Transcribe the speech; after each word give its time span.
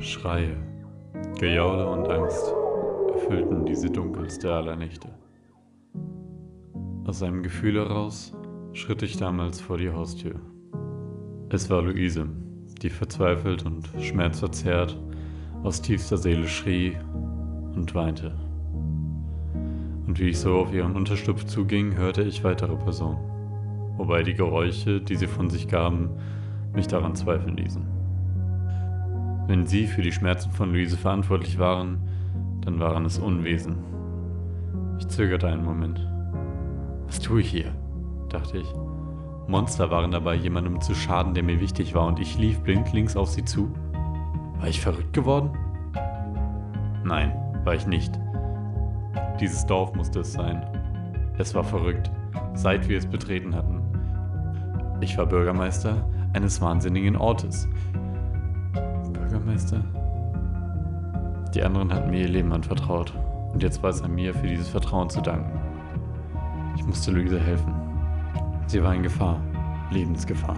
Schreie, 0.00 0.56
Gejaule 1.40 1.84
und 1.88 2.08
Angst 2.08 2.54
erfüllten 3.12 3.66
diese 3.66 3.90
dunkelste 3.90 4.52
aller 4.52 4.76
Nächte. 4.76 5.08
Aus 7.04 7.20
einem 7.20 7.42
Gefühl 7.42 7.74
heraus 7.74 8.32
schritt 8.74 9.02
ich 9.02 9.16
damals 9.16 9.60
vor 9.60 9.76
die 9.76 9.90
Haustür. 9.90 10.36
Es 11.48 11.68
war 11.68 11.82
Luise, 11.82 12.28
die 12.80 12.90
verzweifelt 12.90 13.66
und 13.66 13.88
schmerzverzerrt 13.98 14.96
aus 15.64 15.82
tiefster 15.82 16.16
Seele 16.16 16.46
schrie 16.46 16.96
und 17.74 17.92
weinte. 17.96 18.36
Und 20.06 20.20
wie 20.20 20.28
ich 20.28 20.38
so 20.38 20.58
auf 20.58 20.72
ihren 20.72 20.94
Unterschlupf 20.94 21.44
zuging, 21.44 21.96
hörte 21.96 22.22
ich 22.22 22.44
weitere 22.44 22.76
Personen, 22.76 23.18
wobei 23.96 24.22
die 24.22 24.34
Geräusche, 24.34 25.00
die 25.00 25.16
sie 25.16 25.26
von 25.26 25.50
sich 25.50 25.66
gaben, 25.66 26.10
mich 26.72 26.86
daran 26.86 27.16
zweifeln 27.16 27.56
ließen. 27.56 27.97
Wenn 29.48 29.64
sie 29.64 29.86
für 29.86 30.02
die 30.02 30.12
Schmerzen 30.12 30.52
von 30.52 30.74
Luise 30.74 30.98
verantwortlich 30.98 31.58
waren, 31.58 32.06
dann 32.60 32.78
waren 32.80 33.06
es 33.06 33.18
Unwesen. 33.18 33.78
Ich 34.98 35.08
zögerte 35.08 35.48
einen 35.48 35.64
Moment. 35.64 36.06
Was 37.06 37.18
tue 37.18 37.40
ich 37.40 37.48
hier? 37.48 37.72
dachte 38.28 38.58
ich. 38.58 38.74
Monster 39.46 39.90
waren 39.90 40.10
dabei, 40.10 40.34
jemandem 40.34 40.82
zu 40.82 40.94
schaden, 40.94 41.32
der 41.32 41.42
mir 41.42 41.60
wichtig 41.60 41.94
war, 41.94 42.06
und 42.06 42.20
ich 42.20 42.36
lief 42.36 42.60
blindlings 42.60 43.16
auf 43.16 43.30
sie 43.30 43.42
zu. 43.42 43.72
War 44.58 44.68
ich 44.68 44.82
verrückt 44.82 45.14
geworden? 45.14 45.56
Nein, 47.02 47.32
war 47.64 47.74
ich 47.74 47.86
nicht. 47.86 48.20
Dieses 49.40 49.64
Dorf 49.64 49.94
musste 49.94 50.20
es 50.20 50.34
sein. 50.34 50.62
Es 51.38 51.54
war 51.54 51.64
verrückt, 51.64 52.10
seit 52.52 52.86
wir 52.86 52.98
es 52.98 53.06
betreten 53.06 53.54
hatten. 53.54 53.80
Ich 55.00 55.16
war 55.16 55.24
Bürgermeister 55.24 56.06
eines 56.34 56.60
wahnsinnigen 56.60 57.16
Ortes. 57.16 57.66
Bürgermeister? 59.48 59.82
Die 61.54 61.62
anderen 61.62 61.92
hatten 61.92 62.10
mir 62.10 62.20
ihr 62.20 62.28
Leben 62.28 62.52
anvertraut. 62.52 63.12
Und 63.52 63.62
jetzt 63.62 63.82
war 63.82 63.90
es 63.90 64.02
an 64.02 64.14
mir, 64.14 64.34
für 64.34 64.46
dieses 64.46 64.68
Vertrauen 64.68 65.08
zu 65.08 65.22
danken. 65.22 65.58
Ich 66.76 66.84
musste 66.84 67.10
Luise 67.10 67.40
helfen. 67.40 67.74
Sie 68.66 68.82
war 68.82 68.94
in 68.94 69.02
Gefahr. 69.02 69.40
Lebensgefahr. 69.90 70.56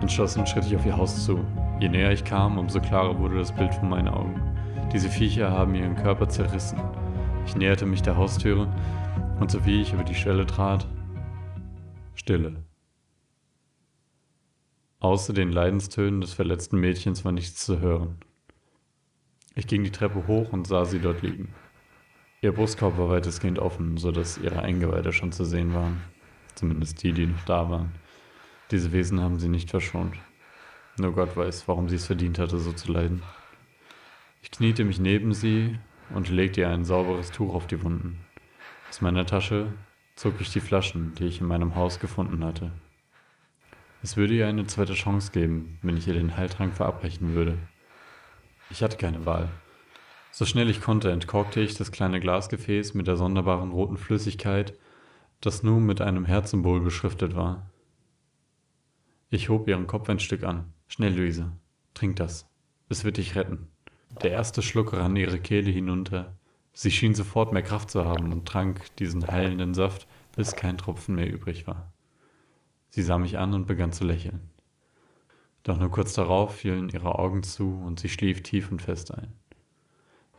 Entschlossen 0.00 0.46
schritt 0.46 0.64
ich 0.66 0.76
auf 0.76 0.86
ihr 0.86 0.96
Haus 0.96 1.24
zu. 1.24 1.44
Je 1.80 1.88
näher 1.88 2.12
ich 2.12 2.24
kam, 2.24 2.56
umso 2.56 2.80
klarer 2.80 3.18
wurde 3.18 3.38
das 3.38 3.52
Bild 3.52 3.74
vor 3.74 3.88
meinen 3.88 4.08
Augen. 4.08 4.40
Diese 4.92 5.08
Viecher 5.08 5.50
haben 5.50 5.74
ihren 5.74 5.96
Körper 5.96 6.28
zerrissen. 6.28 6.78
Ich 7.46 7.56
näherte 7.56 7.84
mich 7.84 8.02
der 8.02 8.16
Haustüre 8.16 8.68
und 9.40 9.50
sowie 9.50 9.80
ich 9.80 9.92
über 9.92 10.04
die 10.04 10.14
Schwelle 10.14 10.46
trat, 10.46 10.86
Stille. 12.14 12.69
Außer 15.00 15.32
den 15.32 15.50
Leidenstönen 15.50 16.20
des 16.20 16.34
verletzten 16.34 16.78
Mädchens 16.78 17.24
war 17.24 17.32
nichts 17.32 17.64
zu 17.64 17.80
hören. 17.80 18.18
Ich 19.54 19.66
ging 19.66 19.82
die 19.82 19.90
Treppe 19.90 20.26
hoch 20.26 20.52
und 20.52 20.66
sah 20.66 20.84
sie 20.84 21.00
dort 21.00 21.22
liegen. 21.22 21.54
Ihr 22.42 22.52
Brustkorb 22.52 22.98
war 22.98 23.08
weitestgehend 23.08 23.58
offen, 23.58 23.96
so 23.96 24.12
dass 24.12 24.36
ihre 24.36 24.60
Eingeweide 24.60 25.12
schon 25.12 25.32
zu 25.32 25.44
sehen 25.44 25.72
waren. 25.74 26.02
Zumindest 26.54 27.02
die, 27.02 27.12
die 27.12 27.26
noch 27.26 27.44
da 27.46 27.70
waren. 27.70 27.92
Diese 28.70 28.92
Wesen 28.92 29.20
haben 29.20 29.38
sie 29.38 29.48
nicht 29.48 29.70
verschont. 29.70 30.16
Nur 30.98 31.12
Gott 31.12 31.34
weiß, 31.34 31.66
warum 31.66 31.88
sie 31.88 31.96
es 31.96 32.06
verdient 32.06 32.38
hatte, 32.38 32.58
so 32.58 32.72
zu 32.72 32.92
leiden. 32.92 33.22
Ich 34.42 34.50
kniete 34.50 34.84
mich 34.84 35.00
neben 35.00 35.32
sie 35.32 35.78
und 36.14 36.28
legte 36.28 36.60
ihr 36.60 36.68
ein 36.68 36.84
sauberes 36.84 37.30
Tuch 37.30 37.54
auf 37.54 37.66
die 37.66 37.82
Wunden. 37.82 38.18
Aus 38.90 39.00
meiner 39.00 39.24
Tasche 39.24 39.72
zog 40.14 40.40
ich 40.40 40.52
die 40.52 40.60
Flaschen, 40.60 41.14
die 41.14 41.24
ich 41.24 41.40
in 41.40 41.46
meinem 41.46 41.74
Haus 41.74 42.00
gefunden 42.00 42.44
hatte. 42.44 42.70
Es 44.02 44.16
würde 44.16 44.34
ihr 44.34 44.48
eine 44.48 44.66
zweite 44.66 44.94
Chance 44.94 45.30
geben, 45.30 45.78
wenn 45.82 45.96
ich 45.96 46.08
ihr 46.08 46.14
den 46.14 46.36
Heiltrank 46.36 46.74
verabreichen 46.74 47.34
würde. 47.34 47.58
Ich 48.70 48.82
hatte 48.82 48.96
keine 48.96 49.26
Wahl. 49.26 49.50
So 50.30 50.46
schnell 50.46 50.70
ich 50.70 50.80
konnte, 50.80 51.10
entkorkte 51.10 51.60
ich 51.60 51.74
das 51.74 51.92
kleine 51.92 52.18
Glasgefäß 52.18 52.94
mit 52.94 53.08
der 53.08 53.16
sonderbaren 53.16 53.72
roten 53.72 53.98
Flüssigkeit, 53.98 54.78
das 55.40 55.62
nun 55.62 55.84
mit 55.84 56.00
einem 56.00 56.24
Herzensymbol 56.24 56.80
beschriftet 56.80 57.34
war. 57.34 57.70
Ich 59.28 59.48
hob 59.48 59.68
ihren 59.68 59.86
Kopf 59.86 60.08
ein 60.08 60.18
Stück 60.18 60.44
an. 60.44 60.72
Schnell, 60.88 61.14
Luise, 61.14 61.52
trink 61.92 62.16
das. 62.16 62.48
Es 62.88 63.04
wird 63.04 63.18
dich 63.18 63.36
retten. 63.36 63.68
Der 64.22 64.30
erste 64.30 64.62
Schluck 64.62 64.94
rann 64.94 65.14
ihre 65.16 65.38
Kehle 65.38 65.70
hinunter. 65.70 66.36
Sie 66.72 66.90
schien 66.90 67.14
sofort 67.14 67.52
mehr 67.52 67.62
Kraft 67.62 67.90
zu 67.90 68.04
haben 68.06 68.32
und 68.32 68.46
trank 68.46 68.96
diesen 68.96 69.26
heilenden 69.26 69.74
Saft, 69.74 70.08
bis 70.34 70.56
kein 70.56 70.78
Tropfen 70.78 71.16
mehr 71.16 71.30
übrig 71.30 71.66
war. 71.66 71.92
Sie 72.90 73.02
sah 73.02 73.18
mich 73.18 73.38
an 73.38 73.54
und 73.54 73.66
begann 73.66 73.92
zu 73.92 74.04
lächeln. 74.04 74.40
Doch 75.62 75.78
nur 75.78 75.90
kurz 75.90 76.12
darauf 76.14 76.56
fielen 76.56 76.88
ihre 76.88 77.18
Augen 77.18 77.42
zu 77.42 77.80
und 77.84 78.00
sie 78.00 78.08
schlief 78.08 78.42
tief 78.42 78.70
und 78.70 78.82
fest 78.82 79.14
ein. 79.14 79.32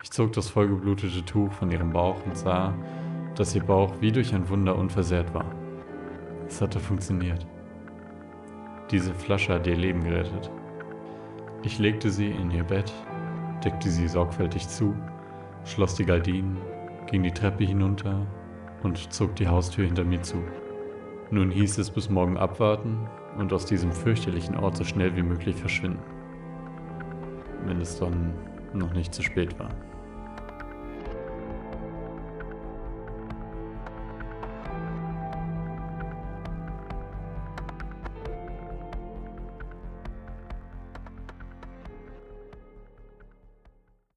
Ich 0.04 0.12
zog 0.12 0.34
das 0.34 0.50
vollgeblutete 0.50 1.24
Tuch 1.26 1.52
von 1.52 1.72
ihrem 1.72 1.92
Bauch 1.92 2.26
und 2.26 2.38
sah, 2.38 2.74
dass 3.36 3.56
ihr 3.56 3.64
Bauch 3.64 3.94
wie 4.02 4.12
durch 4.12 4.34
ein 4.34 4.50
Wunder 4.50 4.76
unversehrt 4.76 5.34
war. 5.34 5.46
Es 6.48 6.60
hatte 6.60 6.80
funktioniert. 6.80 7.46
Diese 8.90 9.14
Flasche 9.14 9.54
hat 9.54 9.68
ihr 9.68 9.78
Leben 9.78 10.04
gerettet. 10.04 10.52
Ich 11.64 11.80
legte 11.80 12.10
sie 12.10 12.30
in 12.32 12.52
ihr 12.52 12.64
Bett, 12.64 12.92
deckte 13.64 13.90
sie 13.90 14.08
sorgfältig 14.08 14.68
zu, 14.68 14.96
schloss 15.64 15.96
die 15.96 16.06
Gardinen, 16.06 16.58
ging 17.06 17.24
die 17.24 17.32
Treppe 17.32 17.64
hinunter 17.64 18.26
und 18.84 19.14
zog 19.14 19.36
die 19.36 19.48
Haustür 19.48 19.86
hinter 19.86 20.04
mir 20.04 20.22
zu. 20.22 20.44
Nun 21.34 21.50
hieß 21.50 21.78
es 21.78 21.90
bis 21.90 22.10
morgen 22.10 22.36
abwarten 22.36 23.08
und 23.38 23.54
aus 23.54 23.66
diesem 23.66 23.94
fürchterlichen 23.94 24.58
Ort 24.58 24.76
so 24.76 24.84
schnell 24.84 25.16
wie 25.16 25.24
möglich 25.24 25.56
verschwinden. 25.56 26.04
Wenn 27.66 27.80
es 27.80 27.98
dann 27.98 28.34
noch 28.74 28.94
nicht 28.94 29.14
zu 29.14 29.22
spät 29.22 29.58
war. 29.58 29.70